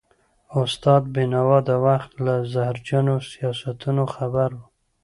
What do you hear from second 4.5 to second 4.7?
و.